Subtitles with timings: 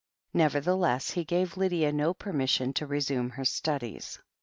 [0.33, 4.17] Nevertheless, he gave Lydia no permission to resume her studies.